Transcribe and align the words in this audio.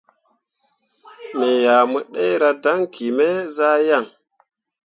Me 1.37 1.49
ah 1.75 1.83
mu 1.91 1.99
ɗerah 2.13 2.55
daŋki 2.63 3.05
me 3.17 3.27
zah 3.55 3.77
yan. 3.87 4.05